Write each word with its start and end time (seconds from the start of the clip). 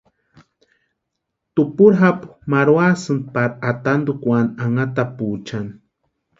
Tupuri 1.53 1.95
japu 1.99 2.27
marhuasïnti 2.51 3.29
pari 3.33 3.55
atantukwani 3.71 4.51
anhatapuchani. 4.63 5.73